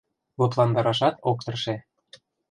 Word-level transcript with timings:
Лыпландарашат 0.39 1.15
ок 1.29 1.39
тырше. 1.45 1.75